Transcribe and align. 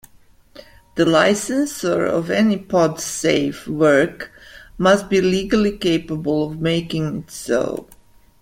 The 0.95 1.05
licensor 1.05 2.07
of 2.07 2.31
any 2.31 2.57
podsafe 2.57 3.67
work 3.67 4.31
must 4.79 5.09
be 5.09 5.21
legally 5.21 5.77
capable 5.77 6.49
of 6.49 6.59
making 6.59 7.19
it 7.19 7.29
so. 7.31 7.87